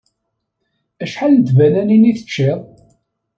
[1.03, 2.59] Acḥal n tbananin i teččiḍ?